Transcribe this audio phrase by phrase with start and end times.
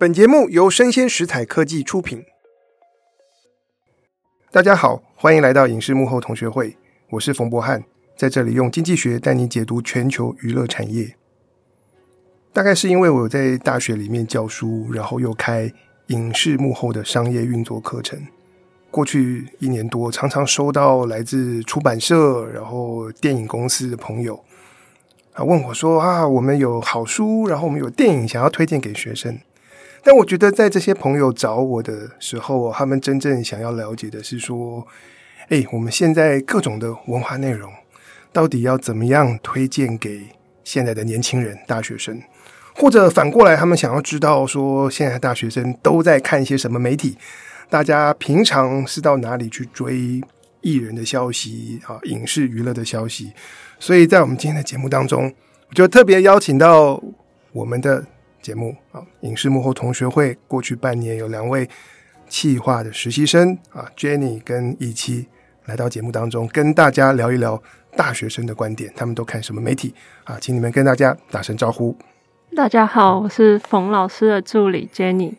[0.00, 2.24] 本节目由生鲜食材科技出品。
[4.52, 6.76] 大家好，欢迎来到影视幕后同学会，
[7.10, 7.82] 我是冯博翰，
[8.16, 11.16] 在这里用经济学带你解读全球娱乐产业。
[12.52, 15.68] 大概是因为我在大学里面教书，然后又开
[16.06, 18.24] 影视幕后的商业运作课程。
[18.92, 24.44] 过去一年多，常常收到来自出版社、然后电影公司的朋友
[25.32, 29.36] 啊问我说：“啊，我们有好书，然后我们有电影想要推荐给学生。”
[30.08, 34.86] 但我觉得，在这些朋友找我的时候，他们真正想要了解的是说
[35.50, 37.70] ：“哎，我们现在各种的文化内容，
[38.32, 40.22] 到底要怎么样推荐给
[40.64, 42.22] 现在的年轻人、大学生？
[42.74, 47.18] 或者反过来，他们想要知道说，现在大学生都在看一些什么媒体？”
[47.68, 50.22] 大家平常是到哪里去追
[50.62, 52.00] 艺人的消息啊？
[52.04, 53.30] 影视娱乐的消息，
[53.78, 55.30] 所以在我们今天的节目当中，
[55.68, 56.98] 我就特别邀请到
[57.52, 58.02] 我们的
[58.48, 60.34] 节目啊，影视幕后同学会。
[60.48, 61.68] 过去半年有两位
[62.30, 65.28] 企划的实习生啊，Jenny 跟一期
[65.66, 67.62] 来到节目当中，跟大家聊一聊
[67.94, 70.38] 大学生的观点，他们都看什么媒体啊？
[70.40, 71.94] 请你们跟大家打声招呼。
[72.56, 75.34] 大家好，我是冯老师的助理 Jenny。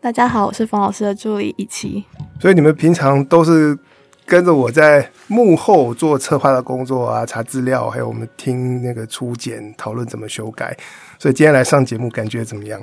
[0.00, 2.04] 大家好，我是冯老师的助理一期。
[2.40, 3.76] 所以你们平常都是
[4.24, 10.76] 跟着我在幕后做策划的工作啊，查资料，还有我们听那个初剪讨论怎么修改。
[11.18, 12.80] 所以今天来上节目，感觉怎么样？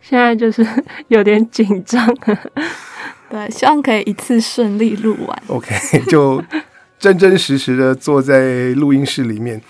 [0.00, 0.66] 现在就是
[1.08, 2.06] 有点紧张。
[3.30, 5.42] 对，希望可以一次顺利录完。
[5.46, 5.74] OK，
[6.08, 6.42] 就
[6.98, 9.60] 真真实实的坐在录音室里面。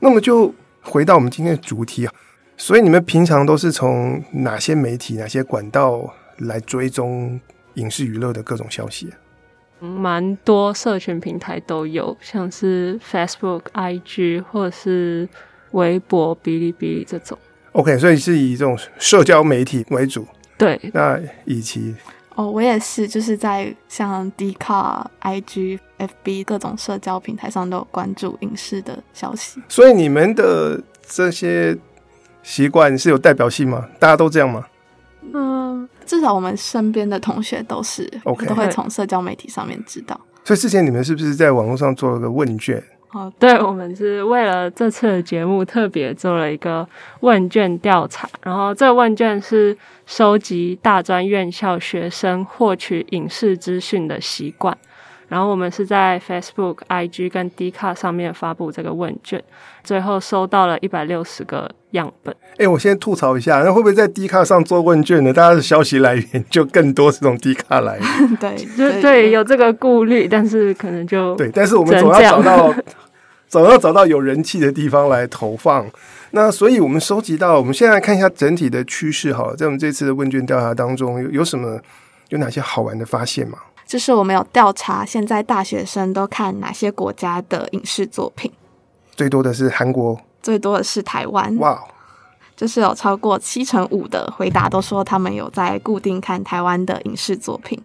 [0.00, 2.12] 那么就回到我们今天的主题啊。
[2.56, 6.14] 所以你们平常都是从哪些媒体、哪些管道？
[6.40, 7.40] 来追踪
[7.76, 9.10] 影视娱乐的各种消息，
[9.80, 15.26] 蛮多社群平台都有，像是 Facebook、IG 或者是
[15.70, 17.38] 微博、哔哩哔哩这种。
[17.76, 20.26] OK，所以是以这种社交媒体为主。
[20.56, 21.94] 对，那以及
[22.34, 29.62] 哦，我也是，就是在像 Dcard、IG、FB 各种社交平台上都有关注影视的消息。
[29.68, 31.76] 所以你们的这些
[32.42, 33.86] 习惯是有代表性吗？
[33.98, 34.66] 大家都这样吗？
[35.34, 40.18] 嗯，至少我们身边的同学都是，OK，都会从社交媒体上面知道。
[40.44, 42.82] 所以之前你们是不是在网络上做了个问卷？
[43.16, 46.86] 哦，对，我们是为了这次的节目特别做了一个
[47.20, 54.76] 问卷调查，然后这个问卷是收集大专院校学生获取影视资讯的习惯。
[55.28, 59.42] 然后我们是在 Facebook、IG 跟 Dcard 上面发布这个问卷，
[59.82, 62.32] 最后收到了一百六十个样本。
[62.58, 65.32] 哎，我先吐槽一下，那会不会在 Dcard 上做问卷呢？
[65.32, 68.36] 大家的消息来源就更多是从 Dcard 来源。
[68.38, 72.72] 对，就对，对，有这个顾虑，但是可能就对，但是我们总要找到，
[73.48, 75.86] 总要找到有人气的地方来投放。
[76.32, 81.80] 那所以我们收集到，我们现在看一下整体的趋势哈，在我们这次的问卷调查当中，有有什么
[82.28, 83.58] 有哪些好玩的发现吗？
[83.86, 88.50] 就是我们有调查，现在大学生都看哪些国家的影视作品？
[89.14, 91.56] 最多的是韩国，最多的是台湾。
[91.58, 91.80] 哇！
[92.56, 97.78] 就是有超过七成五的回答都说他们有在固定看台湾的影视作品。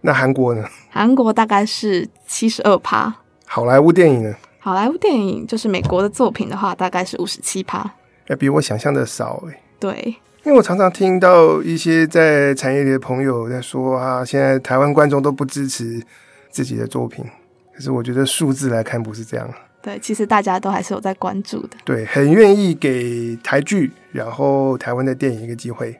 [0.00, 0.64] 那韩国呢？
[0.90, 3.14] 韩国大概是七十二趴。
[3.46, 4.34] 好莱坞电影呢？
[4.60, 7.90] 好莱坞电影就是美国的作品的话，大概是五十七趴。
[8.28, 9.60] 要比我想象的少哎。
[9.78, 10.14] 对。
[10.42, 16.02] 因为我常常听到一些在产业里的朋友在说啊，现在台湾观众都不支持
[16.50, 17.22] 自己的作品，
[17.74, 19.46] 可是我觉得数字来看不是这样。
[19.82, 21.76] 对，其实大家都还是有在关注的。
[21.84, 25.94] 对，很愿意给台剧，然后台湾的电影一个机会。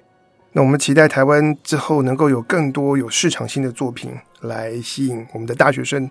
[0.53, 4.11] 那我们期待台湾之后能够有更多有市场性的作品
[4.41, 6.11] 来吸引我们的大学生。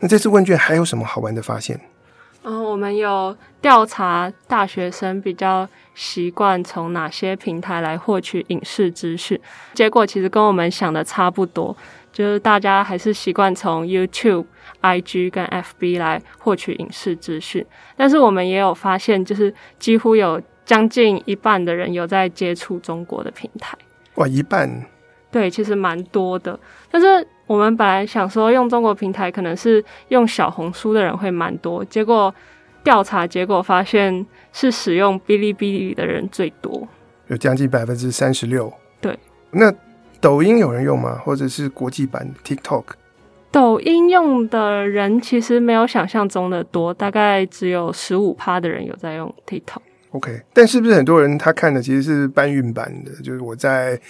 [0.00, 1.78] 那这次问卷还有什么好玩的发现？
[2.42, 9.38] 嗯，我们有调查大学生比较习惯从哪些平台来获取影视资讯，
[9.74, 11.76] 结果其实跟我们想的差不多，
[12.10, 14.46] 就是大家还是习惯从 YouTube、
[14.80, 17.64] IG 跟 FB 来获取影视资讯。
[17.94, 23.76] 但是我们也有发现，就是几乎有将近一半的人有在接触中国的平台。
[24.14, 24.86] 哇，一半？
[25.30, 26.58] 对，其实蛮多的。
[26.90, 32.32] 但是我们本来想说用中国平台，可能是用小红书的人会蛮多，结果
[32.84, 36.86] 调查结果发现是使用哔哩哔哩的人最多，
[37.26, 38.72] 有将近百分之三十六。
[39.00, 39.18] 对，
[39.50, 39.74] 那
[40.20, 41.20] 抖音有人用吗？
[41.24, 42.84] 或者是国际版 TikTok？
[43.50, 49.80] 抖音用的人其实没有想象中的多，大概只有十五趴的人有在用 TikTok。
[50.12, 53.10] OK，但是不是很多人他看的其实是搬运版的？
[53.24, 54.00] 就是我在。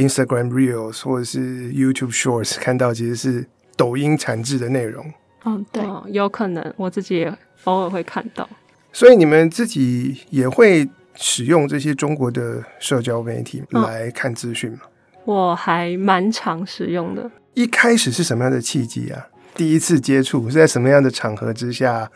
[0.00, 5.12] Instagram Reels 或者是 YouTube Shorts 看到其实是抖音产制的内容。
[5.44, 8.48] 嗯，对，有可能我自己也偶尔会看到。
[8.92, 14.78] 所以你们自己也会使用这些中国的社交媒体来看资讯吗？
[14.82, 14.90] 嗯，
[15.24, 17.30] 我还蛮常使用的。
[17.54, 19.28] 一开始是什么样的契机啊？
[19.54, 22.10] 第一次接触是在什么样的场合之下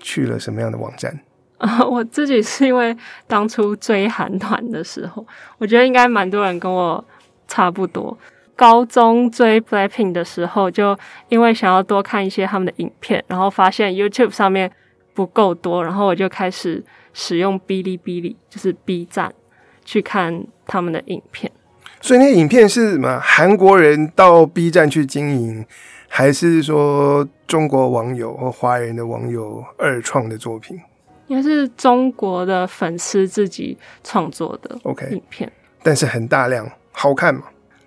[0.00, 1.20] 去了什么样的网站？
[1.62, 2.94] 啊， 我自己是因为
[3.28, 5.24] 当初追韩团的时候，
[5.58, 7.02] 我觉得应该蛮多人跟我
[7.46, 8.16] 差不多。
[8.56, 10.96] 高中追 Blackpink 的时候，就
[11.28, 14.70] 因为想要多看一些他们的影片，然后发现 YouTube 上面
[15.14, 19.32] 不够多，然后我就开始使用哔哩哔哩，就是 B 站
[19.84, 21.50] 去看他们的影片。
[22.00, 23.20] 所以那影片是什么？
[23.20, 25.64] 韩国人到 B 站去经营，
[26.08, 30.80] 还是说中国网友或华人的网友二创的作品？
[31.32, 35.52] 应该是中国的粉丝自己创作的 OK 影片，okay,
[35.82, 37.44] 但是很大量，好看吗？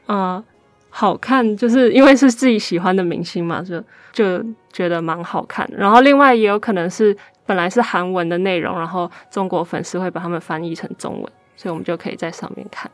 [0.07, 0.43] 啊、呃。
[0.89, 3.83] 好看，就是因为是自己喜欢的明星嘛，就
[4.13, 5.69] 就觉得蛮好看。
[5.77, 7.13] 然后另外也有可能是
[7.45, 11.23] 本来是韩文的内容，然后中国粉丝会把他们翻译成中文，
[11.57, 12.89] 所以我们就可以在上面看。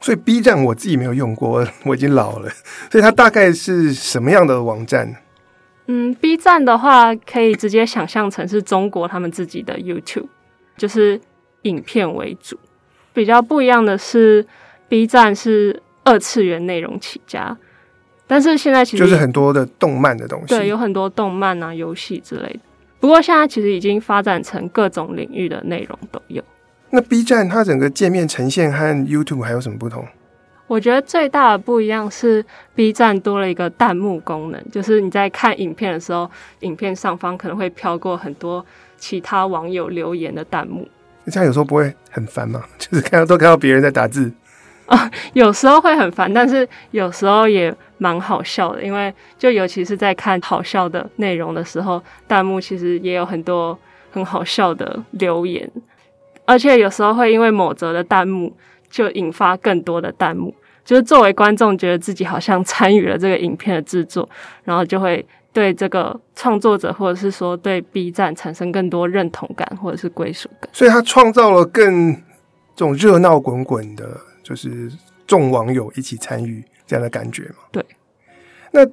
[0.00, 2.48] 所以 B 站我自己没有用过，我已经老了。
[2.90, 5.14] 所以它大概是什么样的网站？
[5.86, 10.28] 嗯，B 站的话可以直接想象成是中国他们自己的 YouTube，
[10.76, 11.20] 就是
[11.62, 12.58] 影片为主。
[13.12, 14.46] 比较不一样的是
[14.88, 15.80] ，B 站是。
[16.06, 17.56] 二次元内容起家，
[18.26, 22.60] 但是现在其实就是很多的动漫的东西，对，有很多动漫啊、游戏之类的。
[23.00, 26.44] 不过现在其实已经发展成各种领域的内容都有。
[26.90, 30.06] 那 B 站它整个界面呈现和 YouTube 还有什么不同？
[30.66, 32.44] 我觉得最大的不一样是
[32.74, 36.30] B 站多了一个弹幕功能，就是你在看影片的时候，
[36.60, 38.64] 影片上方可能会飘过很多
[38.96, 40.88] 其他网友留言的弹幕。
[41.26, 42.62] 这样有时候不会很烦吗？
[42.78, 44.32] 就是看到都看到别人在打字。
[44.86, 53.78] 啊，有时候会很烦，但是有时候也蛮好笑的，因为就尤其是在看好笑的内容的时候，弹幕其实也有很多
[54.10, 55.70] 很好笑的留言，
[56.44, 58.54] 而且有时候会因为某则的弹幕
[58.94, 60.54] 就引发更多的弹幕，
[60.84, 64.28] 就是作为观众觉得自己好像参与了这个影片的制作，
[64.62, 72.12] 然后就会对这个创作者或者是说对 B 站产生更多认同感或者是归属感，所以他创造了更
[72.76, 74.20] 这种热闹滚滚的。
[74.44, 74.92] 就是
[75.26, 77.64] 众网友一起参与这样的感觉嘛？
[77.72, 77.82] 对。
[78.72, 78.86] 那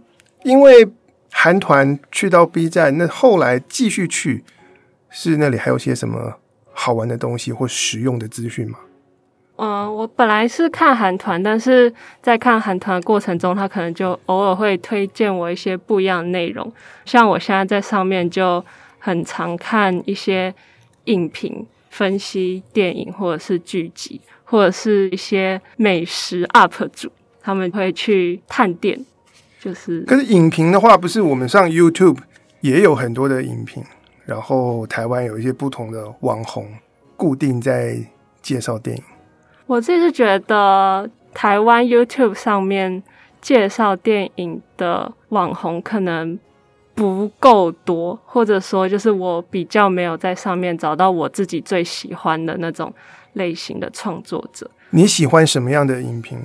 [0.43, 0.87] 因为
[1.29, 4.45] 韩团去到 B 站，那后来继续去，
[5.09, 6.39] 是那里还有些什么
[6.71, 8.79] 好玩的东西或实用的资讯吗？
[9.63, 16.71] 嗯、我本来是看韩团，但是在看韩团的过程中，他可能就偶尔会推荐我一些不一样的内容。
[17.05, 18.63] 像我现在在上面就
[18.97, 20.53] 很常看一些
[21.05, 24.19] 影评分析电影或者是剧集。
[24.43, 27.09] 或者是一些美食 UP 主，
[27.41, 29.05] 他们会去探店，
[29.61, 30.01] 就是。
[30.01, 32.17] 可是影评的话，不是我们上 YouTube
[32.59, 33.81] 也有很多的影评，
[34.25, 36.67] 然后台湾有一些不同的网红
[37.15, 37.97] 固定在
[38.41, 39.03] 介绍电影。
[39.71, 43.01] 我自己是觉得台湾 YouTube 上面
[43.39, 46.37] 介绍电影的网红可能
[46.93, 52.93] 不够多，或者说就是我比较没有在上面找到我自己最喜欢的那种。
[53.35, 56.37] 类型的创作者，你喜欢什么样的影评？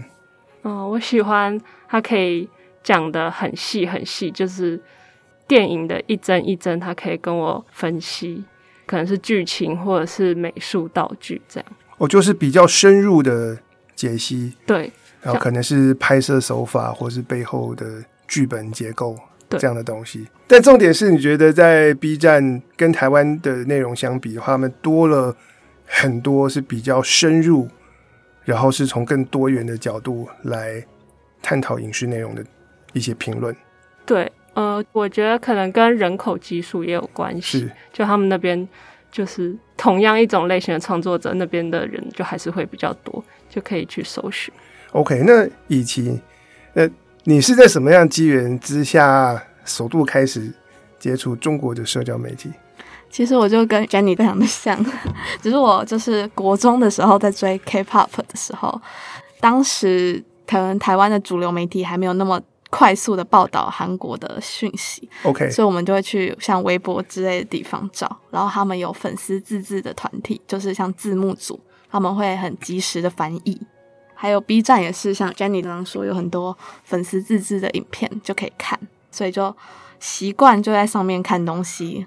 [0.62, 2.49] 哦，我喜欢他可以
[2.81, 4.81] 讲的很细很细，就是
[5.49, 8.44] 电影的一帧一帧，他可以跟我分析，
[8.87, 11.69] 可能是剧情或者是美术道具这样。
[11.99, 13.57] 哦，就是比较深入的
[13.95, 19.17] 解析，对，然后可能是拍摄手法或是背后的剧本结构
[19.50, 20.26] 这样的东西。
[20.47, 25.37] 但重点是你觉得在 B 站跟台湾的内容相比的话，他们多了。
[25.88, 27.69] 很多是比较深入，
[28.43, 30.85] 然后是从更多元的角度来
[31.41, 32.45] 探讨影视内容的
[32.93, 33.55] 一些评论。
[34.05, 37.61] 对，呃，我觉得可能跟人口基数也有关系。
[37.61, 38.69] 是，就他们那边
[39.16, 44.52] 就是同样一种类型的创作者，那边的人就还是会比较多，就可以去搜寻。
[44.92, 46.20] OK，那以及，
[46.75, 46.87] 那
[47.25, 50.52] 你是在什么样机缘之下首度开始
[50.99, 52.50] 接触中国的社交媒体？
[53.08, 54.85] 其实我就跟 Jenny 非常的像，
[55.40, 58.78] 只是我就是国中的时候在追 K-pop 的时候，
[59.40, 62.38] 当时可能台湾的主流媒体还没有那么
[62.70, 71.58] 快速的报道韩国的讯息，OK，所以我们就会去像微博之类的地方找，然后他们有粉丝自制的团体，就是像字幕组，
[71.90, 73.61] 他们会很及时的翻译，
[74.14, 78.78] 还有 B 站也是像 Jenny 刚刚说有很多粉丝自制的影片就可以看，
[79.11, 79.54] 所以就
[80.00, 82.06] 习惯就在上面看东西。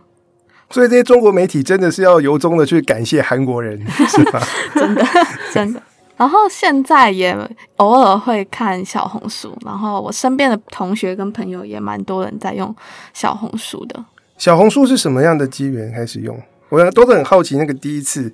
[0.69, 4.39] 所以这些中国媒体真的是要由衷的去感谢韩国人，是吧？
[4.75, 5.05] 真的，
[5.51, 5.81] 真的。
[6.19, 7.33] 然后现在也
[7.77, 12.75] 偶尔会看小红书，然后我身边的同学跟朋友也蛮多人在用
[13.13, 14.03] 小红书的。
[14.38, 16.38] 小红书是什么样的机缘开始用？
[16.67, 18.33] 我都是很好奇那个第一次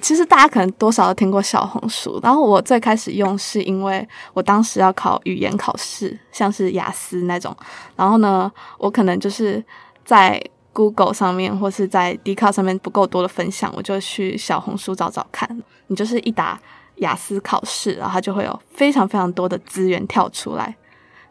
[0.00, 7.56] 其实大家可能多少都听过小红书，然后我最开始用是因为我当时要考语言考试，像是雅思那种，
[7.96, 9.64] 然后呢，我可能就是
[10.04, 10.38] 在
[10.74, 15.48] Google 上面或是在 Dcard 上面不够多的分享，我就去小红书找找看。
[15.88, 16.60] 你就是一打
[16.98, 20.76] 雅思考试，然后它就会有非常非常多的资源跳出来，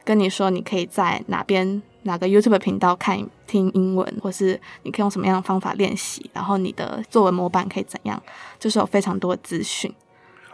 [0.03, 1.81] 跟你说你可以在哪边。
[2.03, 8.21] 哪个 YouTube 频道看听英文，或是你可以用什么样的方法练习，然后你的作文模板可以怎样，
[8.57, 9.93] 就是有非常多的资讯。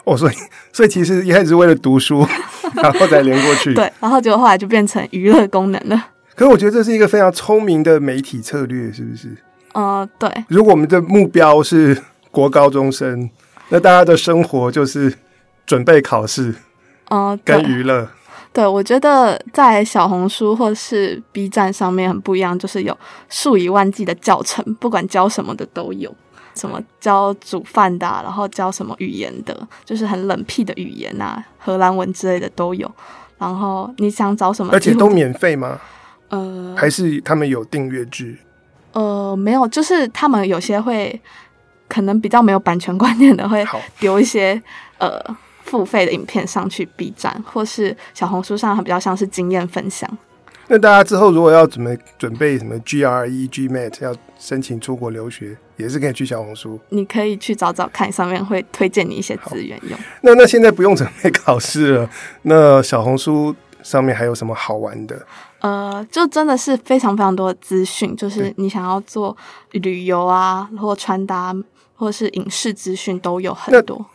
[0.03, 0.33] 哦，所以
[0.71, 2.25] 所以其实一开始是为了读书，
[2.73, 3.71] 然后再连过去。
[3.75, 6.07] 对，然后结果后来就变成娱乐功能了。
[6.33, 9.37] 可是我觉得这是一个非常聪明的媒体策略，是不是？
[9.73, 10.27] 呃，对。
[10.47, 12.01] 如果我们的目标是
[12.31, 13.29] 国高中生，
[13.73, 15.11] 那大家的生活就是
[15.65, 16.53] 准备考试，
[17.09, 18.07] 呃，跟娱乐。
[18.53, 22.95] 对，我觉得在小红书或是 B 站上面很不一样，就是有
[23.29, 26.13] 数以万计的教程，不管教什么的都有，
[26.53, 32.89] 什么教煮饭的啊，然后教什么语言的，就是很冷僻的语言啊，荷兰文之类的都有。
[33.39, 35.81] 然后你想找什么，而且都免费吗？
[36.29, 38.37] 呃，还是他们有订阅制？
[38.91, 41.19] 呃，没有，就是他们有些会
[41.93, 43.63] 可能比较没有版权观念的，会
[43.99, 44.61] 丢一些
[44.97, 45.21] 呃。
[45.65, 50.07] 付费的影片上去 B 站或是小红书上，还比较像是经验分享。
[50.67, 56.79] 那大家之后如果要准备准备什么 GRE、GMAT，要申请出国留学，也是可以去小红书。
[56.89, 59.97] 你可以去找找看，上面会推荐你一些资源用。
[60.21, 62.09] 那那现在不用准备考试了，
[62.43, 65.25] 那小红书上面还有什么好玩的？
[65.59, 69.35] 呃，就真的是非常非常多的资讯，就是你想要做
[69.71, 71.55] 旅游啊，或穿搭，
[71.95, 74.05] 或是影视资讯都有很多。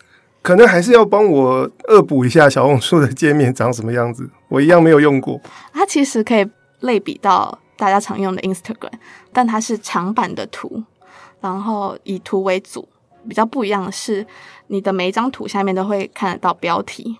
[0.42, 5.40] 可能还是要帮我恶补一下小红书的界面长什么样子，我一样没有用过。
[5.72, 6.48] 它其实可以
[6.80, 8.92] 类比到大家常用的 Instagram，
[9.32, 10.82] 但它是长版的图，
[11.40, 12.88] 然后以图为主。
[13.28, 14.24] 比较不一样的是，
[14.68, 17.18] 你的每一张图下面都会看得到标题，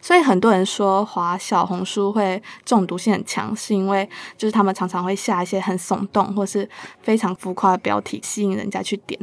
[0.00, 6.66] 所以很多人说滑小红书会中毒性很强，是因为就是他们常常会下一些很耸动或是
[7.02, 9.20] 非常浮夸的标题，吸引人家去点。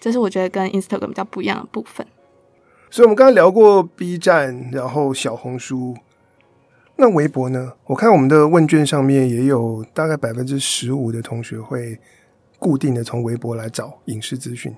[0.00, 2.04] 这是我觉得跟 Instagram 比较不一样的部分。
[2.90, 5.94] 所以，我们刚刚聊过 B 站，然后小红书，
[6.96, 7.72] 那微博呢？
[7.84, 11.96] 我看我们的问卷上面也有大概百分之十五的同学会
[12.58, 14.74] 固定的从微博来找影视资讯。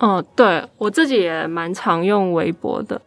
[0.00, 3.00] 哦，对，我自己也蛮常用微博的。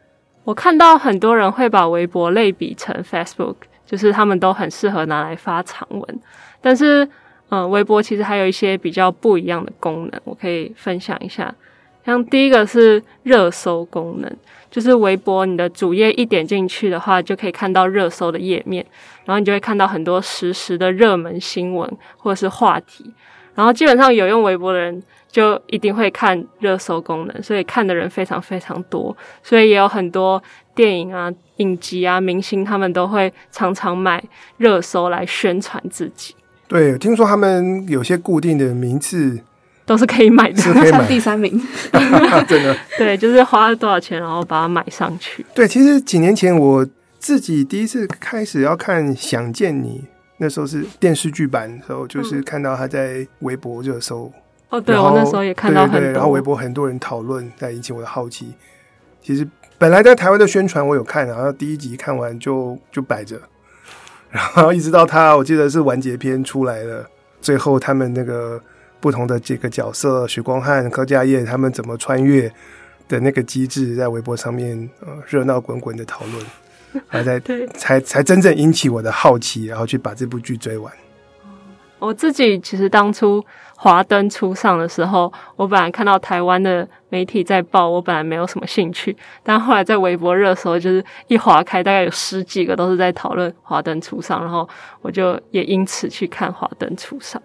[0.44, 6.22] 我看到很多人会把微博类比成 Facebook，就是他们都很适合拿来发长文。
[6.60, 7.08] 但是，
[7.50, 11.54] 嗯、微博其实还有一些比较不一样的功能，我可以分享一下。
[12.06, 14.30] 像第一个是热搜功能，
[14.70, 18.86] 就是微博你的主页一点进去的话，就可以看到热搜的页面，
[19.24, 23.10] 然后你就会看到很多实时的热门新闻或者是话题，
[23.56, 30.44] 然后基本上有用微博的人就一定会看热搜功能，所以看的人非常非常多，所以也有很多
[30.76, 34.22] 电影啊、影集啊、明星他们都会常常买
[34.58, 36.36] 热搜来宣传自己。
[36.74, 39.40] 对，听说他们有些固定的名次。
[39.86, 41.62] 都是可以买的，是可以买第三名，
[42.48, 42.74] 真的。
[42.98, 45.46] 对，就是花了多少钱，然后把它买上去。
[45.54, 46.88] 对，其实几年前我
[47.20, 50.06] 自己第一次开始要看《想见你》，
[50.38, 54.32] 那时候是电视剧版的时候，就是看到他在微博热搜。
[54.70, 56.00] 哦，对，我那时候也看到很多。
[56.00, 58.54] 对，然后微博很多人讨论，在引起我的好奇。
[59.22, 59.46] 其实
[59.78, 63.38] 本来在台湾的宣传我有看，然后第一集看完就就摆着，
[64.34, 67.08] 然后一直到他，我记得是完结篇出来了，
[67.40, 68.62] 最后他们那个。
[69.04, 72.50] 不同的几个角色，许光汉、柯佳燕他们怎么穿越
[73.10, 76.46] 的那个机制，在微博上面呃热闹滚滚的讨论，
[77.06, 77.38] 还在
[77.76, 80.90] 才才真正引起我的好奇，然后去把这部剧追完。
[82.00, 83.46] 我自己其实当初
[83.84, 89.14] 华灯初上的时候，我本来看到台湾的媒体在报，我本来没有什么兴趣，
[89.44, 94.66] 但后来在微博热搜，就是一划开，大概有十几个都是在讨论华灯初上，然后
[95.02, 97.42] 我就也因此去看华灯初上。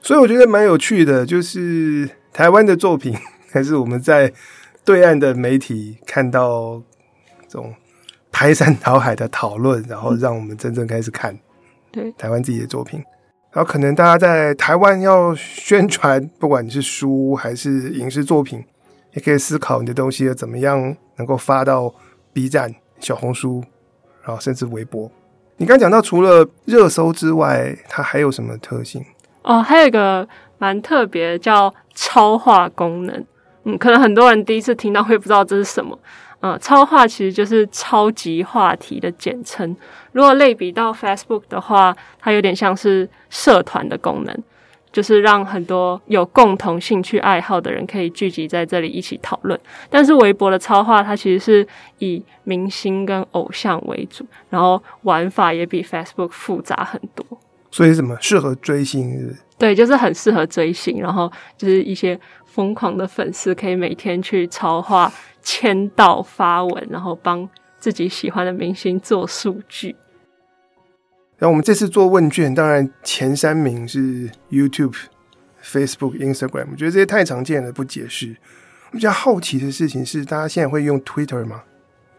[0.00, 3.14] 所以我觉得蛮有趣的，就是台湾的作品，
[3.52, 4.32] 还是我们在
[4.86, 6.82] 对岸的媒体看到
[7.46, 7.74] 这种
[8.32, 11.38] 排山倒海的讨论，然后让我们真正开始看
[11.92, 13.04] 对台湾自己的作品。
[13.52, 18.64] 然后可能大家在台湾要宣传， 不管你是书还是影视作品，
[19.14, 21.94] 也可以思考你的东西要怎么样能够发到
[22.32, 23.64] B 站、小红书，
[24.22, 25.10] 然后甚至微博。
[25.56, 29.04] 你刚讲到除了热搜之外，它还有什么特性？
[29.42, 30.28] 哦，还有一个
[30.58, 33.24] 蛮特别叫超话功能，
[33.64, 35.98] 嗯，可能很多人第一次听到会不知道这是什么。
[36.40, 39.76] 嗯，超话其实就是超级话题的简称。
[40.12, 44.42] 如果类比到 Facebook 的话，它有点像是社团的功能，
[44.92, 49.58] 就是让很多有共同兴趣爱好的人可以聚集在这里一起讨论。
[49.90, 51.66] 但是微博的超话，它其实是
[51.98, 57.26] 以明星跟偶像为主，然后玩法也比 Facebook 复杂很多。
[57.70, 59.36] 所以什么适合追星是是？
[59.58, 62.18] 对，就是很适合追星，然后就是一些
[62.58, 67.48] 疯狂的粉丝可以每天去超话、签到、发文，然后帮
[67.78, 69.94] 自己喜欢的明星做数据。
[71.36, 74.96] 然后我们这次做问卷，当然前三名是 YouTube、
[75.62, 76.66] Facebook、Instagram。
[76.72, 78.36] 我觉得这些太常见了，不解释。
[78.90, 81.62] 我比较好奇的事情是，大家现在会用 Twitter 吗？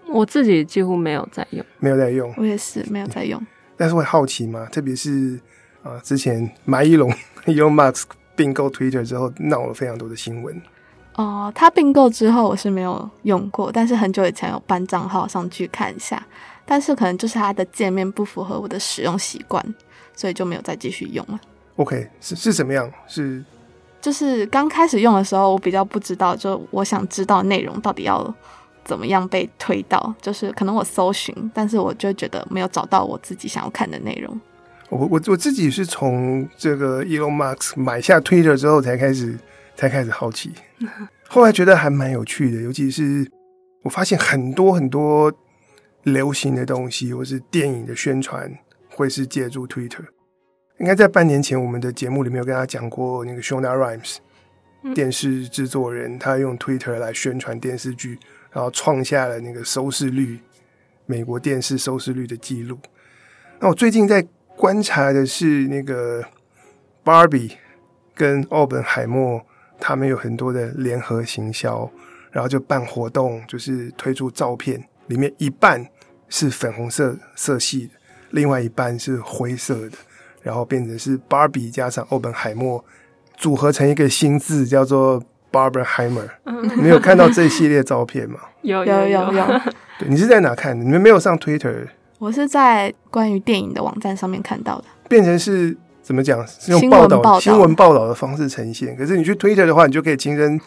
[0.07, 2.33] 我自己几乎没有在用，没有在用。
[2.37, 3.45] 我也是没有在用。
[3.75, 4.65] 但是会好奇吗？
[4.71, 5.37] 特别是
[5.83, 7.11] 啊、呃，之前马一龙
[7.43, 8.05] Elon Musk
[8.39, 10.55] 并购 Twitter 之后，闹了非常多的新闻。
[11.15, 16.25] 哦、呃，他并购之后，我是没有用过，但是很久以前有办账号上去看一下。
[16.65, 19.61] 但是可能就是它的界面不符合我的使用习惯，
[20.15, 21.37] 所以就没有再继续用了。
[21.75, 22.89] OK，是是怎么样？
[23.07, 23.43] 是
[23.99, 28.33] 就是刚开始用的时候，我比较不知道，就我想知道内容到底要
[28.85, 34.39] 怎么样被推到，就是可能我搜寻，但是我就觉得没有找到我自己想要看的内容。
[34.89, 39.37] 我我我自己是从这个 Elon Musk 买下 Twitter 之后才开始
[39.75, 40.51] 才开始好奇，
[41.27, 43.29] 后来觉得还蛮有趣的，尤其是
[43.83, 45.33] 我发现很多很多。
[46.03, 48.49] 流行的东西，或是电影的宣传，
[48.87, 50.05] 会是借助 Twitter。
[50.79, 54.15] 应该在半年前，我们的节目里面有跟大家讲过，那个 Shonda Rhimes
[54.95, 58.17] 电视制作人，他用 Twitter 来宣传电视剧，
[58.49, 60.39] 然后创下了那个收视率，
[61.05, 62.79] 美国电视收视率的记录。
[63.59, 64.25] 那我最近在
[64.59, 66.21] 观察的是那个
[67.05, 67.53] Barbie
[68.13, 69.41] 跟奥本海默，
[69.79, 71.89] 他们有很多的联合行销，
[72.29, 74.83] 然后就办活动，就是推出照片。
[75.07, 75.87] 里面一半
[76.27, 77.91] 是粉红色色系的，
[78.31, 79.97] 另外一半是灰色的，
[80.41, 82.83] 然后变成是 Barbie 加上奥本海默
[83.37, 85.23] 组合成一个新字，叫做
[85.53, 86.27] Barbenheimer。
[86.75, 88.41] 你没有看到这一系列照片吗？
[88.63, 89.45] 有有有有。
[89.97, 90.83] 对，你是在哪看的？
[90.83, 91.87] 你们没有上 Twitter？
[92.19, 94.83] 我是在关于电影的网站上面看到的。
[95.07, 96.45] 变成是怎么讲？
[96.47, 98.95] 是用报道新闻报道的方式呈现。
[98.95, 100.59] 可是你去 Twitter 的话，你就可以亲身。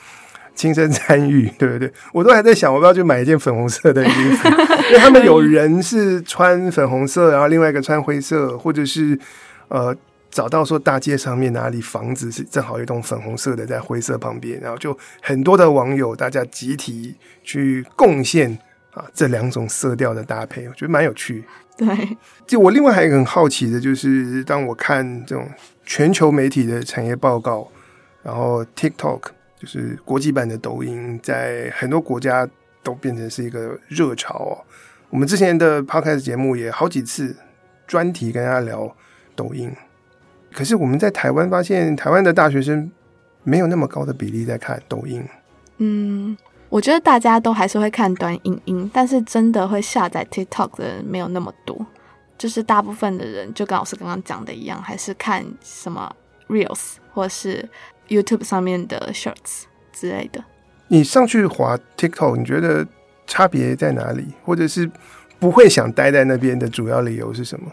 [0.54, 1.90] 亲身参与，对不对？
[2.12, 4.48] 我都还在想，我不要去买一件粉红色的衣服，
[4.90, 9.18] 因为他们有人是穿粉红色，然后另外一个穿灰色，或者是
[9.68, 9.96] 呃
[10.30, 18.58] 找到说大街上面哪里房子是正好有一栋粉红色的在灰色旁边，然后就很多的网友大家集体去贡献
[18.92, 21.44] 啊这两种色调的搭配，我觉得蛮有趣。
[21.76, 21.86] 对，
[22.46, 25.48] 就我另外还有一个很好奇的就是，当我看这种
[25.84, 27.68] 全球媒体的产业报告，
[28.22, 29.20] 然后 TikTok。
[29.62, 32.44] 就是国际版的抖音，在很多国家
[32.82, 34.58] 都变成是一个热潮哦。
[35.08, 37.36] 我们之前的 Podcast 节目也好几次
[37.86, 38.92] 专题跟大家聊
[39.36, 39.70] 抖音，
[40.52, 42.90] 可是我们在台湾发现，台湾的大学生
[43.44, 45.24] 没有那么高的比例在看抖音。
[45.76, 46.36] 嗯，
[46.72, 51.76] 我觉得大家都还是会看短影音，但是真的会下载 TikTok 的人没有那么多。
[52.38, 56.10] 就是大部分的人，就跟老师刚刚讲的一样，还是看什么
[56.48, 57.68] Reels 或是。
[58.08, 60.44] YouTube 上面的 Shorts 之类的，
[60.88, 62.86] 你上去滑 TikTok，你觉得
[63.26, 64.26] 差别在哪里？
[64.44, 64.90] 或者是
[65.38, 67.72] 不会想待在那边的主要理由是什么？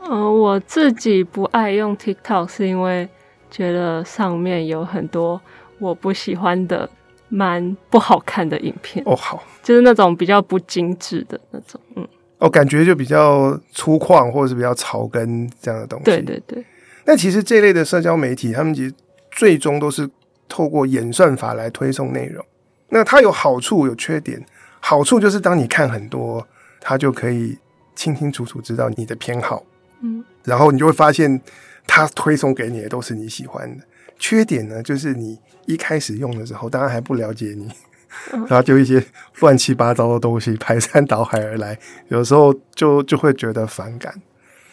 [0.00, 3.08] 嗯、呃，我自己不爱用 TikTok，是因为
[3.48, 5.40] 觉得上面有很多
[5.78, 6.88] 我不喜欢的、
[7.28, 9.04] 蛮不好看的影片。
[9.06, 12.08] 哦，好，就是那种比较不精致的那种，嗯，
[12.38, 16.04] 哦，感觉就比较粗犷，或者是比较草根这样的东西。
[16.04, 16.64] 对对对。
[17.04, 18.94] 那其实这类的社交媒体，他们其实。
[19.32, 20.08] 最终都是
[20.48, 22.42] 透过演算法来推送内容，
[22.88, 24.42] 那它有好处有缺点。
[24.80, 26.48] 好处就是当你看很多，
[26.80, 27.58] 它就可以
[27.94, 29.62] 清清楚楚知道你的偏好，
[30.00, 31.38] 嗯，然后你就会发现
[31.86, 33.84] 它推送给你的都是你喜欢的。
[34.18, 37.70] 缺点呢，就是你一开始用的时候，当然还不了解你，
[38.48, 39.02] 然后就一些
[39.40, 44.14] 乱七八糟的东西排山倒海而来， 有时候就就会觉得反感。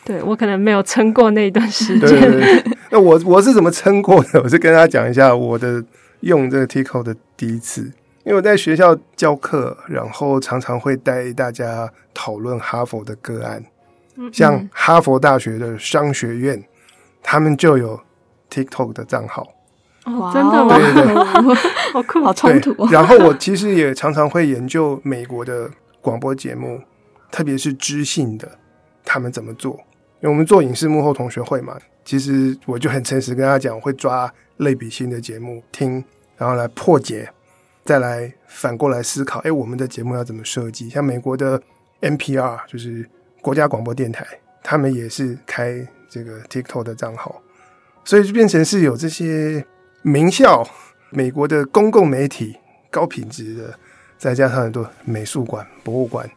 [0.06, 2.10] 对，我可能没有撑过那一段时间。
[2.10, 4.42] 对对对， 那我我是怎么撑过的？
[4.42, 5.84] 我是跟大家讲一下我的
[6.20, 7.82] 用这个 TikTok 的第一次，
[8.26, 13.64] 因为我在学校教课，然后常常会带大家讨论哈佛的个案，
[14.34, 16.62] 像哈佛大学的商学院，
[17.22, 17.98] 他们就有
[18.54, 19.48] TikTok 的账号。
[20.06, 20.78] 哦，真的吗？
[20.78, 21.56] 对对对，
[21.94, 22.86] 好酷，好冲突。
[22.88, 26.82] 然后我其实也常常会研究美国的广播节目，
[27.32, 28.60] 特别是知性的，
[29.06, 29.72] 他们怎么做。
[30.20, 36.04] 因为我们做影视幕后同学会嘛，其实我就很诚实跟大家讲，我会抓类比性的节目听，
[36.38, 37.30] 然后来破解，
[37.86, 40.90] 再来反过来思考，哎，我们的节目要怎么设计？
[40.90, 41.62] 像美国的
[42.02, 43.10] NPR 就是
[43.42, 44.26] 国家广播电台，
[44.62, 47.42] 他们也是开这个 TikTok 的账号，
[48.06, 49.66] 所以就变成是有这些
[50.02, 50.68] 名校、
[51.10, 52.58] 美国的公共媒体、
[52.92, 53.74] 高品质的，
[54.18, 56.30] 再加上很多美术馆、博物馆，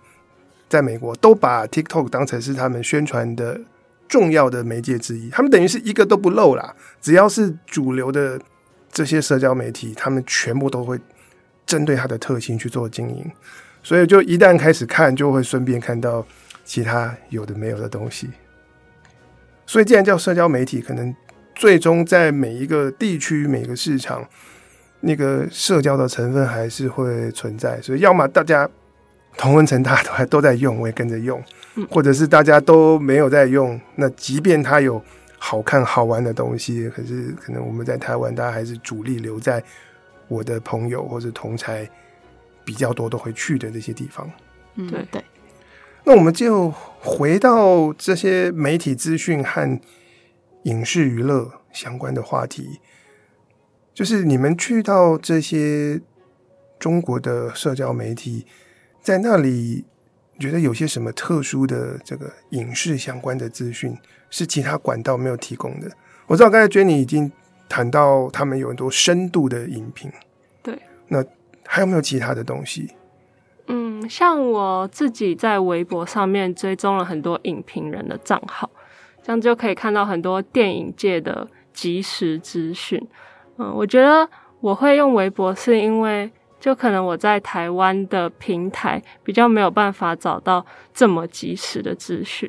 [0.68, 3.60] 在美国都把 TikTok 当成是他们宣传的
[4.08, 5.28] 重要的媒介之一。
[5.30, 8.40] 他们等于是一个都不漏啦，只要是主流的
[8.92, 11.00] 这些社交媒体，他们全部都会
[11.66, 13.28] 针对它的特性去做经营。
[13.82, 16.24] 所以就一旦开始看，就会顺便看到
[16.64, 18.30] 其他有的没有的东西。
[19.66, 21.12] 所以既然叫社交媒体，可能。
[21.56, 24.22] 最终，在每一个地区、每个市场，
[25.00, 27.80] 那个社交的成分还是会存在。
[27.80, 28.68] 所以，要么大家
[29.38, 31.40] 同温层大家都还都在用，我也跟着用；
[31.88, 33.80] 或者是大家都没有在用。
[33.94, 35.02] 那即便它有
[35.38, 39.62] 好看好玩的东西，可是可能我们在台湾，大家还是主力留在
[40.28, 41.88] 我的朋友或者同才
[42.66, 44.30] 比较多都会去的那些地方。
[44.74, 45.24] 嗯，对对。
[46.04, 49.80] 那我们就回到这些媒体资讯和。
[50.66, 52.80] 影视娱乐相关的话题，
[53.94, 56.00] 就是你们去到这些
[56.78, 58.44] 中国的社交媒体，
[59.00, 59.84] 在那里
[60.40, 63.96] 觉得有些什么特殊的这个影视相关的资讯
[64.28, 65.88] 是其他管道没有提供的？
[66.26, 67.30] 我知道刚才 Jenny 已经
[67.68, 70.10] 谈到他们有很多深度的影评，
[70.64, 70.76] 对，
[71.08, 71.24] 那
[71.64, 72.90] 还有没有其他的东西？
[73.68, 78.68] 嗯，像我自己在微博上面追踪了很多影评人的账号。
[79.26, 83.04] 这样就可以看到很多电影界的即时资讯。
[83.58, 84.28] 嗯，我觉得
[84.60, 92.48] 我会用微博，是因为就可能我在台湾的平台比较没有办法找到这么及时的资讯。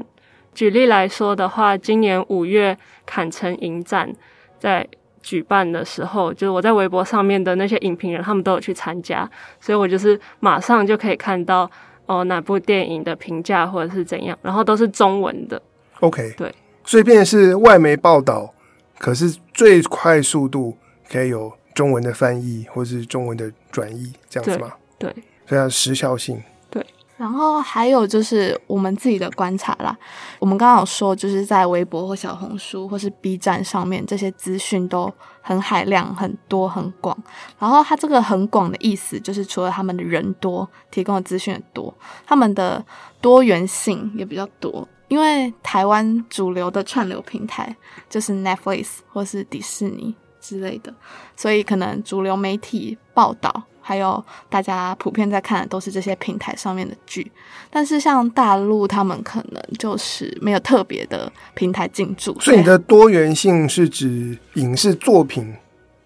[0.54, 4.14] 举例来说的话，今年五月坎城影展
[4.60, 4.88] 在
[5.24, 9.28] 举办的时候，就是我在微博上面的那些影评人，他们都有去参加，
[9.60, 11.68] 所以我就是马上就可以看到
[12.06, 15.60] 哦哪部电影的评价或者是怎样，然后都是中文的。
[16.02, 16.54] OK，对。
[16.88, 18.54] 所以便是外媒报道，
[18.98, 20.78] 可是最快速度
[21.12, 24.72] 可以有中文的翻译或是中文的转译，这样子吗？
[24.98, 25.14] 对，
[25.46, 26.42] 非常时效性。
[26.70, 26.86] 对，
[27.18, 29.98] 然后还有就是我们自己的观察啦，
[30.40, 37.22] 我们刚刚有说，就是在微博或小红书或是 B 站上面，这些资讯都很海量、很多、很广。
[37.60, 41.94] 然后它这个很广的意思，就是除了他们的人多，提供的资讯也多，
[42.26, 42.86] 他们的
[43.20, 44.88] 多元性也比较多。
[45.08, 47.76] 因为台湾主流的串流平台
[48.10, 50.94] 就是 Netflix 或是迪士尼之类的，
[51.36, 57.32] 所以可能主流媒体报道还有大家普遍在看的都是这些平台上面的剧。
[57.70, 62.38] 但是像大陆他们可能就是没有特别的平台进驻。
[62.42, 65.56] 所以你的多元性是指影视作品？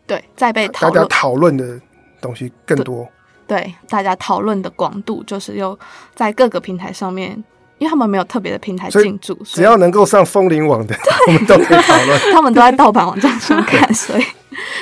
[0.06, 1.80] 对，在被大家讨论的
[2.20, 3.08] 东西更多。
[3.48, 5.78] 对，对，大家讨论的广度就是又
[6.14, 7.44] 在各个平台上面。
[7.82, 12.20] 因为他们没有特别的平台进驻，只要能够上风铃网的， 我们都可以讨论。
[12.32, 14.24] 他们都在盗版网站上看， 所以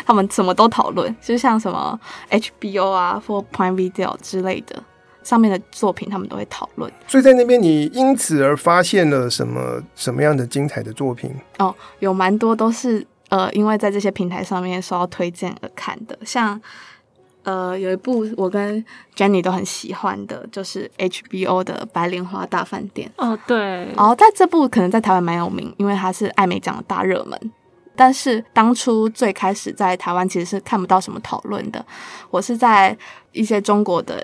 [0.05, 1.15] 他们什么都讨论。
[1.21, 1.97] 就像什么
[2.29, 4.83] HBO 啊 for Point Video 之类的
[5.23, 6.91] 上面的作品，他们都会讨论。
[7.07, 11.33] 所以在那边，你因此而发现了什么什么样的精彩的作品？
[11.59, 16.61] 哦，有蛮多都是呃，因为在这些平台上面受到推荐而看的，像。
[17.43, 18.83] 呃，有一部我跟
[19.15, 23.09] Jenny 都很喜欢的，就是 HBO 的《白莲花大饭店》。
[23.25, 23.57] 哦，对。
[23.95, 27.39] 然后在这部可能在台湾蛮有名，因为它是艾美奖的大热门。
[27.95, 31.83] 但是当初最开始在台湾其实是看不到什么讨论的。
[32.29, 32.95] 我是在
[33.31, 34.23] 一些中国的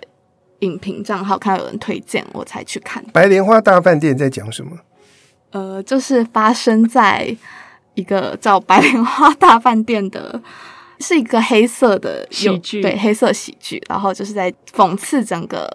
[0.59, 3.03] 影评账号看到有人推荐，我才去看。
[3.11, 4.77] 《白莲花大饭店》在讲什么？
[5.51, 7.35] 呃，就是发生在
[7.95, 10.41] 一个叫白莲花大饭店的。
[10.99, 15.69] 是一个黑色的喜剧，对，黑色喜剧，然后就是在讽刺整个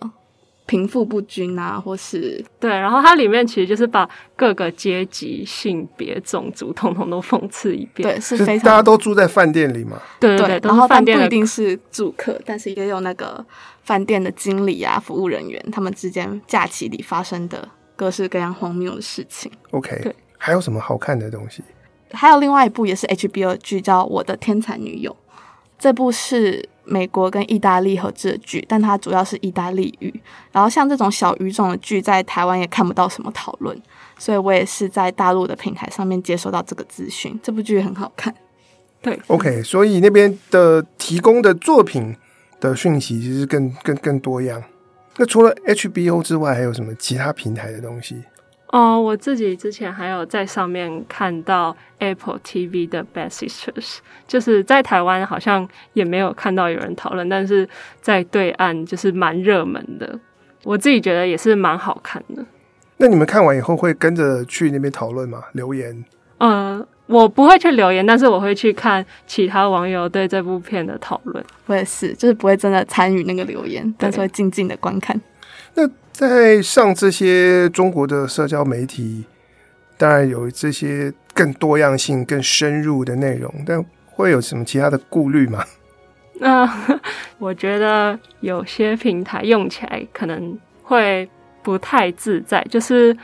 [0.66, 13.44] 贫富不均啊，或是对，然后它里面其实就是把各个阶级、性别、种族统统都讽刺一遍，对，是非常大家都住在饭店里嘛，对对对，然后饭店不一定是住客，但是也有那个
[13.82, 19.50] 饭店的经理啊、服务人员，他们之间假期里发生的各式各样荒谬的事情。
[19.72, 21.64] OK，对，还有什么好看的东西？
[22.12, 25.10] 还有另外一部也是 HBO 剧，叫《我的天才女友》。
[25.78, 30.12] 这部是美国跟意大利合制的剧，但它主要是意大利语。
[30.52, 33.80] 然后像这种小语种的剧，在台湾也看不到什么讨论，
[34.18, 37.38] 所以我也是在大陆的平台上面接收到这个资讯。
[37.42, 38.34] 这部剧很好看。
[39.00, 42.14] 对，OK，所以那边的提供的作品
[42.60, 44.62] 的讯息其实更更更多样。
[45.16, 48.22] 那除了 HBO 之外，还有什么其他平台的东西？
[48.72, 53.72] 哦，我自己之前还有在上面看到 Apple TV 的《Bad Sisters》，
[54.28, 57.68] 就是在台湾好像也没有看到有人讨论，但是
[58.00, 60.18] 在对岸就是蛮热门的。
[60.62, 62.44] 我自己觉得也是蛮好看的。
[62.98, 65.42] 那你们看完以后会跟着去那边讨论吗？
[65.54, 66.04] 留言？
[66.38, 71.44] 呃，我不会去留言，但是我会去看其他网友对这部片的讨论。
[71.66, 75.20] 我也是，就是不会真的参与那个留言，但是会静静的观看。
[75.74, 79.24] 那在上这些中国的社交媒体，
[79.96, 85.64] 当然有这些更多样性、更深入的内容，但会有什么其他的顾虑吗？
[86.34, 86.68] 那、
[87.38, 91.28] 我觉得有些平台用起来可能会
[91.62, 93.16] 不太自在，就是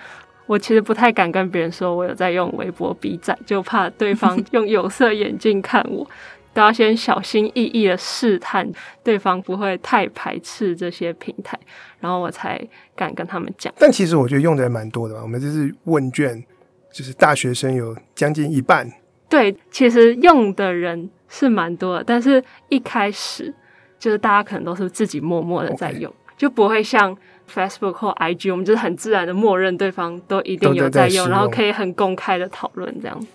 [0.46, 6.07] 我其实不太敢跟别人说我有在用微博、B 站，就怕对方用有色眼镜看我，
[6.56, 8.66] 都要先小心翼翼的试探
[9.04, 11.58] 对方不会太排斥这些平台，
[12.00, 12.60] 然后我才
[12.96, 13.72] 敢跟他们讲。
[13.78, 16.42] 但其实我觉得用的也蛮多的吧，我们这是问卷
[16.90, 18.90] 就是大学生有将近一半。
[19.28, 21.10] 对，其实用的人。
[21.28, 23.52] 是蛮多的，但是一开始
[23.98, 27.14] 就是大家可能都是自己默默的在用.就不会像
[27.52, 33.26] Facebook 或 IG，我们就是很自然的默认对方都一定有在用，在用然后可以很公开的讨论这样。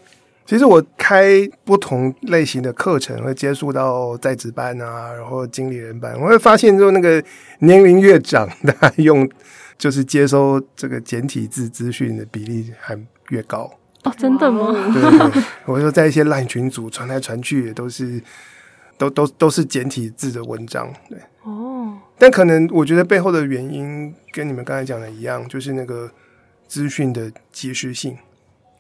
[0.52, 7.24] 其实我开不同类型的课程，会接触到在职班啊，然后经理人班，我会发现就那个
[7.60, 9.26] 年龄越长，大家用
[9.78, 13.60] 就是接收这个简体字资讯的比例还越高。
[14.04, 14.74] 哦，真的吗？
[14.94, 18.22] 对对对， 我说在一些 LINE 群组传来传去，也都是
[18.98, 21.18] 都都都是简体字的文章，对。
[21.44, 21.98] 哦。
[22.18, 26.12] 但可能我觉得背后的原因跟你们刚才讲的一样，就是那个
[26.68, 28.18] 资讯的及时性。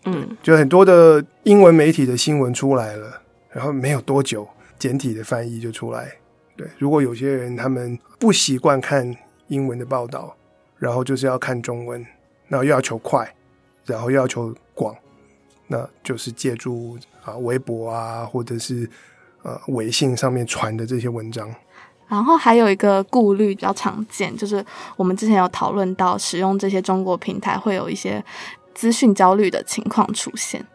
[0.05, 0.37] 嗯。
[0.41, 6.11] 就很多的英文媒体的新闻出来了，然后没有多久，简体的翻译就出来。
[6.55, 6.67] 对。
[6.77, 9.15] 如果有些人他们不习惯看
[9.47, 10.35] 英文的报道，
[10.77, 12.05] 然后就是要看中文，
[12.47, 13.33] 然后又要求快，
[13.85, 14.95] 然后又要求广。
[15.67, 18.89] 那就是借助啊微博啊，或者是
[19.41, 21.49] 呃微信上面传的这些文章。
[22.09, 24.65] 然后还有一个顾虑比较常见，就是
[24.97, 28.21] 我们之前有讨论到，使用这些中国平台会有一些
[28.73, 30.65] 资讯焦虑的情况出现。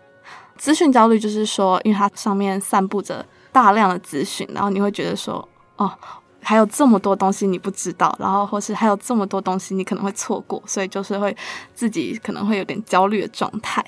[0.56, 5.92] 资讯焦虑就是说，因为它上面散布着大量的资讯，然后你会觉得说，哦，
[6.40, 11.36] 还有这么多东西你不知道，然后或是还有这么多东西你可能会错过，所以就是会
[11.74, 13.84] 自己可能会有点焦虑的状态。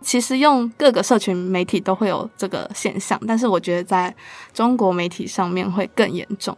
[0.00, 4.14] 其实用各个社群媒体都会有这个现象，但是我觉得在
[4.52, 6.56] 中国媒体上面会更严重。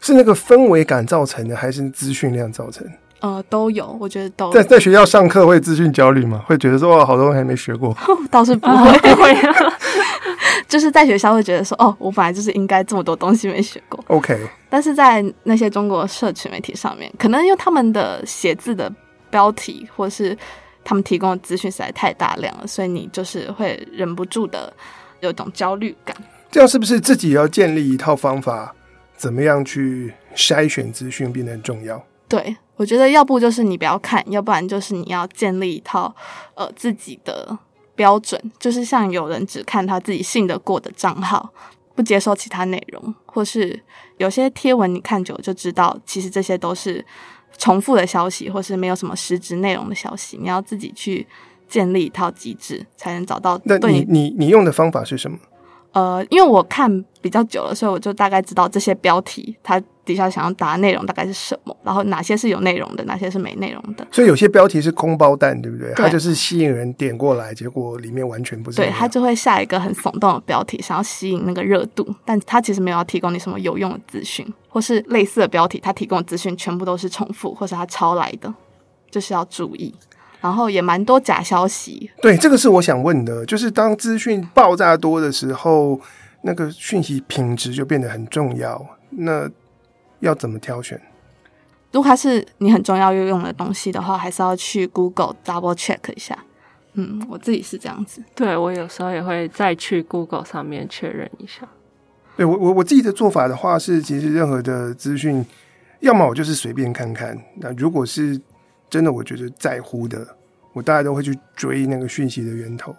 [0.00, 2.86] 是那个氛围感造成的，还是资讯量造成？
[3.20, 4.52] 呃，都有，我觉得都有。
[4.52, 6.42] 在在学校上课会资讯焦虑吗？
[6.46, 7.96] 会觉得说哇，好多东西还没学过？
[8.30, 9.34] 倒是不会，不会。
[10.68, 14.02] 就是在学校会觉得说，哦，我本来就是应该这么多东西没学过。
[14.08, 14.38] OK。
[14.68, 18.92] 但是在那些中国社群媒体上面，可能因为他们的写字的
[19.30, 20.36] 标题或是。
[20.88, 24.72] 他们提供的资讯实在太大量了，所以你就是会忍不住的
[25.18, 26.16] 有一种焦虑感。
[26.48, 28.72] 这样是不是自己要建立一套方法，
[29.16, 32.00] 怎么样去筛选资讯变得很重要？
[32.28, 36.14] 对，我觉得要不就是你不要看，要不然就是你要建立一套
[36.54, 37.58] 呃自己的
[37.94, 41.50] 标准，就是像有人只看他自己信得过的账号，
[41.94, 43.82] 不接受其他内容，或是
[44.18, 47.04] 有些贴文你看久了就知道，其实这些都是。
[47.58, 51.26] 重复的消息，或是没有什么实质内容的消息，你要自己去
[51.66, 53.58] 建立一套机制，才能找到。
[53.64, 55.38] 那你你你用的方法是什么？
[55.92, 64.06] 呃，因为我看比较久了，所以我就大概知道这些标题它底下想要答的内容大概是什么，然后哪些是有内容的，哪些是没内容的。
[64.10, 65.92] 所以有些标题是空包弹，对不对？
[65.94, 68.76] 对，它就是吸引人点过来，结果里面完全不是。
[68.76, 78.54] 对，它就会下一个很耸动的标题，想要吸引那个热度，但它其实没有要提供你什么有用的资讯，或是类似的标题，它提供的资讯全部都是重复，或是它抄来的，
[79.10, 79.94] 就是要注意。
[80.40, 82.08] 然后也蛮多假消息。
[82.22, 85.98] 对，这个是我想问的，就是当资讯爆炸多的时候，
[86.42, 88.86] 那个讯息品质就变得很重要。
[89.10, 89.50] 那
[90.20, 91.00] 要怎么挑选？
[91.92, 96.38] 如果它是你很重要要用的东西的话，还是要去 Google double check 一下。
[96.94, 98.22] 嗯，我自己是这样子。
[98.34, 101.68] 对，我有时候也会再去 Google 上面确认一下。
[102.36, 105.44] 对，我我我自己的做法的话是，其实任何的资讯，
[106.00, 107.38] 要么我就是随便看看。
[107.56, 108.40] 那如果是
[108.90, 110.26] 真的，我觉得在乎的，
[110.72, 112.94] 我大概都会去追那个讯息的源头。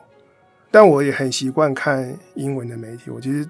[0.69, 3.09] 但我也很习惯看英文的媒体。
[3.09, 3.47] 我其实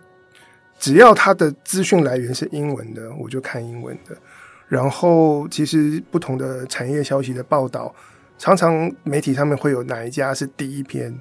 [0.79, 4.15] 只要它的资讯来源是英文的，我就看英文的。
[4.67, 7.93] 然后，其实不同的产业消息的报道，
[8.37, 11.17] 常常媒体上面会有哪一家是第一篇，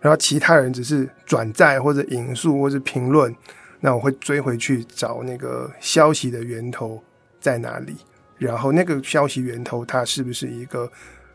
[0.00, 3.34] 然后其他人只是转载或者引述或者评论。
[3.80, 7.00] 那我会追回去找那个消息的源头
[7.40, 7.96] 在哪里。
[8.38, 10.90] 然后那个消息源头，它是不是一个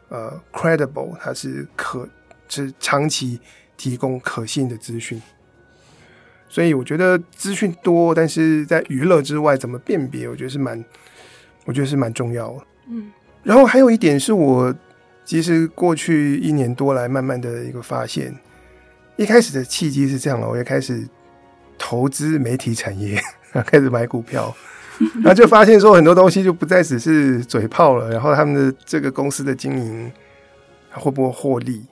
[0.10, 1.16] 呃 credible？
[1.20, 2.08] 它是可
[2.50, 3.40] 是长期
[3.78, 5.22] 提供可信的资讯。
[6.54, 10.30] 所以我觉得资讯多，但是在娱乐之外怎么辨别？
[10.30, 10.86] 我觉得是蛮，
[11.66, 12.66] 我觉得是蛮重要的。
[12.92, 13.12] 嗯。
[13.42, 14.72] 然后还有一点是我
[15.26, 18.32] 其实过去一年多来慢慢的一个发现，
[19.16, 21.04] 一开始的契机是这样了，我也开始
[21.76, 23.20] 投资媒体产业，
[23.66, 24.56] 开始买股票，
[25.16, 30.12] 然后就发现说很多东西就不再只是嘴炮了，然后他们的这个公司的经营
[30.92, 31.84] 会不会获利，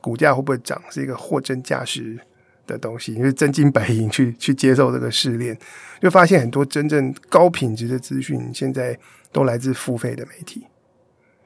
[0.00, 2.18] 股价会不会涨，是一个货真价实
[2.66, 5.56] 的东西，因为真金白银 去去接受这个试炼，
[6.00, 8.98] 就发现很多真正高品质的资讯现在
[9.30, 10.66] 都来自付费的媒体，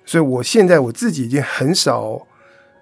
[0.04, 2.26] 所以我现在我自己已经很少。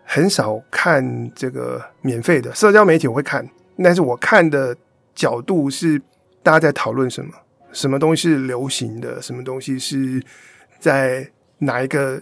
[0.07, 3.49] 很少看这个免费的社交媒体，我会看，
[3.83, 4.77] 但是我看的
[5.15, 5.99] 角度是
[6.43, 7.33] 大家在讨论什么，
[7.73, 10.23] 什么东西是流行的，什么东西是
[10.79, 12.21] 在哪一个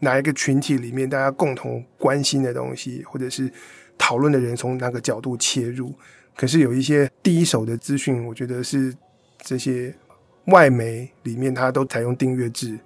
[0.00, 3.50] 哪一个群体里面大家共同关心的东西，或者是
[3.98, 5.94] 讨论的人从哪个角度切入。
[6.36, 8.94] 可是有一些第一手的资讯，我觉得是
[9.38, 9.94] 这些
[10.46, 12.78] 外媒里面，它都采用订阅制。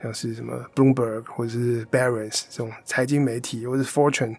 [0.00, 4.36] 像是什么 Bloomberg 或者是 Barron's 这种财经媒体，或者是 Fortune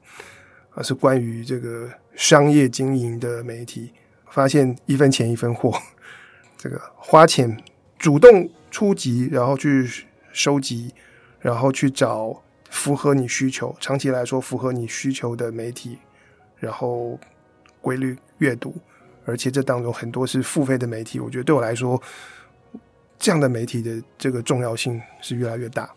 [0.70, 3.92] 啊，是关于这个商业经营的媒体，
[4.30, 5.78] 发现一分钱一分货，
[6.58, 7.62] 这个花钱
[7.98, 9.86] 主动出击，然后去
[10.32, 10.94] 收集，
[11.42, 15.98] 然后去找符合你需求，长期来说符合你需求的媒体，
[16.60, 17.20] 然后
[17.82, 18.76] 规律阅读，
[19.26, 22.02] 而且这当中很多是付费的媒体，我觉得对我来说。
[23.22, 25.90] 这样的媒体的这个重要性是越来越大。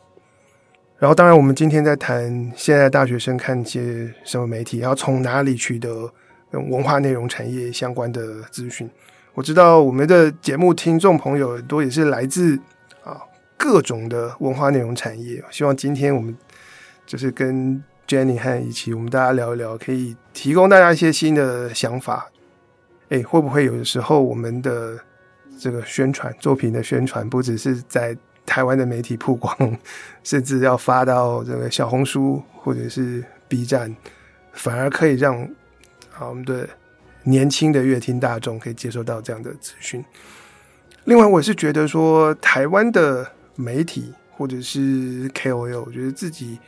[0.98, 6.12] 然后，当然，我们今天在谈现在大学生看一些什么媒体，要从哪里取得
[6.50, 8.90] 文化内容产业相关的资讯。
[9.34, 12.58] 我知道我们的节目听众朋友很多也是来自
[13.04, 13.22] 啊
[13.56, 15.40] 各种的文化内容产业。
[15.52, 16.36] 希望今天我们
[17.06, 17.80] 就是跟
[18.12, 22.30] Jenny 和一起，我们大家聊一聊，可以提供大家一些新的想法。
[23.08, 24.98] 哎，会不会有的时候我们的
[25.58, 29.56] 这个宣传作品的宣传，不只是在台湾的媒体曝光，
[30.22, 33.96] 甚至要发到这个小红书或者是 B 站，
[34.52, 35.42] 反而可以让
[36.14, 36.68] 啊我们的
[37.22, 40.04] 年轻的乐听大众可以接收到这样的资讯。
[41.04, 46.58] 另外，我是觉得说，台湾的媒体或者是 KOL，我觉得自己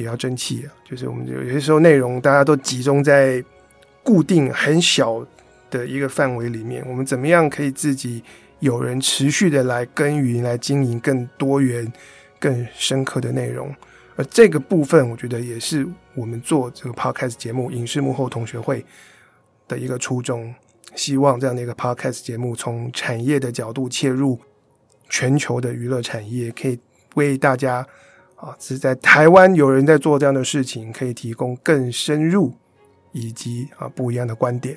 [0.00, 0.72] 也要争气啊。
[0.84, 3.44] 就是我们有些时候内容大家都集中在
[4.02, 5.24] 固定很小。
[5.70, 8.20] 的一个范围里面，我们怎么样可以自己
[8.58, 11.92] 有人持续的来耕耘、来经营更多元、
[12.40, 13.72] 更深刻的内容？
[14.16, 15.86] 而这个部分，我觉得也是
[16.16, 18.80] 我们做这个 podcast 节目《影视幕后同学会》
[19.68, 20.52] 的一个初衷。
[20.96, 24.40] 希望这样的一个 podcast 节目，从产业的角度切入
[25.08, 26.76] 全球的娱乐产业，可以
[27.14, 27.86] 为大家
[28.40, 32.54] 啊，是在台湾有人在做这样的事情，可以提供更深入
[33.12, 34.76] 以及啊不一样的观点。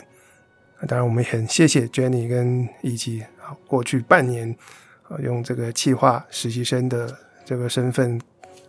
[0.86, 4.54] 当然，我们也很谢谢 Jenny 跟一起啊，过去半年
[5.08, 8.18] 啊，用这个企划实习生的这个身份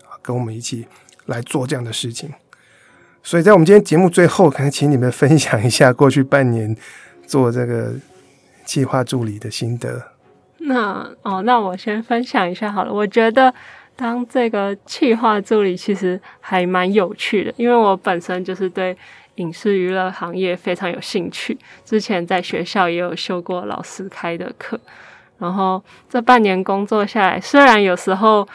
[0.05, 0.87] 啊，跟我们一起
[1.27, 2.33] 来做这样的事情。
[3.21, 6.77] 所以在我们今天节目最后，可能请你们分享一下过去半年
[7.27, 7.95] 做这个
[8.65, 10.01] 企划助理的心得。
[10.59, 12.93] 那哦，那我先分享一下好了。
[12.93, 13.53] 我觉得
[13.97, 18.97] 当这个企划助理其实还蛮有趣的，因为我本身就是对。
[19.39, 24.79] 影视娱乐行业非常有兴趣，之前在学校也有修过老师开的课，
[25.41, 28.47] 然后这半年工作下来，虽然有时候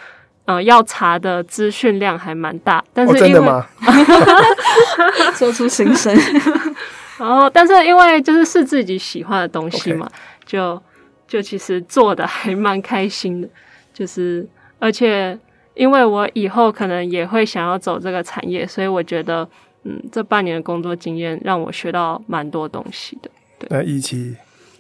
[0.46, 3.66] 呃要查的资讯量还蛮大，但是因为、哦、
[5.36, 6.18] 说出心声，
[7.18, 10.10] 然后但是因为就是是自己喜欢的东西嘛.
[10.46, 10.82] 就
[11.28, 13.50] 就其实做的还蛮开心的，
[13.94, 14.48] 就是
[14.80, 15.38] 而且
[15.76, 19.48] 因为我以后可能也会想要走这个产业，所以我觉得。
[19.86, 23.32] 嗯，这半年的工作经验让我学到蛮多东西的。
[23.58, 24.36] 对，那一起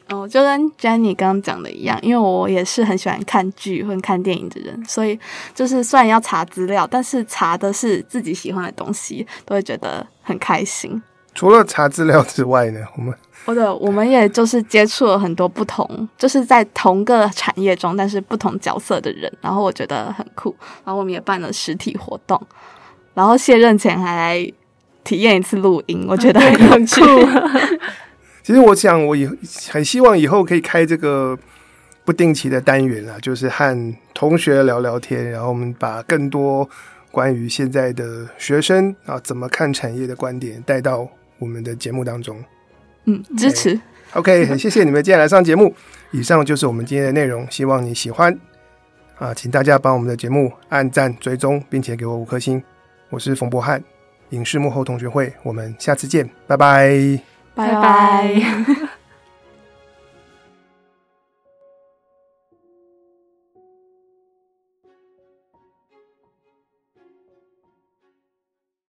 [0.09, 5.17] 哦，就跟 Jenny 刚刚讲的一样，因为我也是很喜欢看剧或看电影的人，所以
[5.55, 11.01] 就是虽然要查资料，但是查的是自己喜欢的东西，都会觉得很开心。
[11.39, 13.13] 除了查资料之外呢，我们
[13.45, 20.54] 我的我们也就是接触了很多不同，就是在同个产业中，但是不同角色的人，然后我觉得很酷。
[20.84, 22.38] 然后我们也办了实体活动，
[23.13, 24.54] 然后卸任前还来。
[25.02, 27.02] 体验一次录音，我觉得很 有趣。
[28.43, 29.28] 其实我想，我以
[29.71, 31.36] 很希望以后可以开这个
[32.05, 36.70] 不定期的单元啊，就是和同学聊聊天，然后我们把更多
[37.09, 41.07] 关于现在的学生啊怎么看产业的观点带到
[41.39, 42.37] 我们的节目当中。
[43.05, 43.79] 嗯，支持。
[44.13, 45.73] OK，很谢谢你们今天来上节目。
[46.11, 48.37] 以上就是我们今天的内容，希望你喜欢
[49.17, 52.61] 啊，请大家帮我们的节目按赞、追踪，并且给我五颗星。
[53.09, 53.83] 我是冯博翰。
[54.31, 57.19] 影视幕后同学会，我们下次见，拜拜，
[57.55, 58.88] 拜拜。